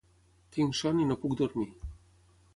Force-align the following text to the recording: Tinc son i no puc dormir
Tinc 0.55 0.77
son 0.79 1.03
i 1.03 1.05
no 1.11 1.19
puc 1.27 1.37
dormir 1.43 1.69